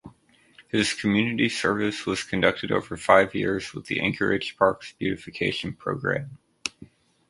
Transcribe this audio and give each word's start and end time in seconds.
His 0.67 0.95
community 0.95 1.47
service 1.47 2.07
was 2.07 2.23
conducted 2.23 2.71
over 2.71 2.97
five 2.97 3.35
years 3.35 3.71
with 3.75 3.85
the 3.85 3.99
Anchorage 3.99 4.57
Parks 4.57 4.93
Beautification 4.97 5.73
Program. 5.73 6.39